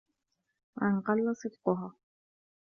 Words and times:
وَإِنْ 0.77 1.01
قَلَّ 1.01 1.35
صِدْقُهَا 1.35 1.93